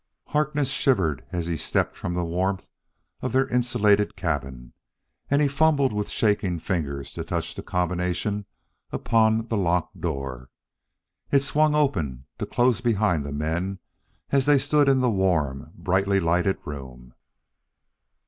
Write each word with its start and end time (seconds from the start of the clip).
Harkness 0.29 0.69
shivered 0.69 1.23
as 1.31 1.45
he 1.45 1.55
stepped 1.55 1.95
from 1.95 2.15
the 2.15 2.25
warmth 2.25 2.67
of 3.21 3.33
their 3.33 3.47
insulated 3.47 4.15
cabin, 4.15 4.73
and 5.29 5.43
he 5.43 5.47
fumbled 5.47 5.93
with 5.93 6.09
shaking 6.09 6.57
fingers 6.57 7.13
to 7.13 7.23
touch 7.23 7.53
the 7.53 7.61
combination 7.61 8.47
upon 8.91 9.47
the 9.49 9.57
locked 9.57 10.01
door. 10.01 10.49
It 11.29 11.43
swung 11.43 11.75
open, 11.75 12.25
to 12.39 12.47
close 12.47 12.81
behind 12.81 13.23
the 13.23 13.31
men 13.31 13.77
as 14.31 14.47
they 14.47 14.57
stood 14.57 14.89
in 14.89 15.01
the 15.01 15.11
warm, 15.11 15.71
brightly 15.75 16.19
lighted 16.19 16.57
room. 16.65 17.13